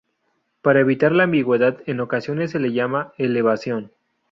Para 0.63 0.79
evitar 0.79 1.11
la 1.11 1.25
ambigüedad 1.25 1.77
en 1.85 1.99
ocasiones 1.99 2.49
se 2.49 2.59
la 2.59 2.69
llama 2.69 3.13
elevación. 3.19 3.91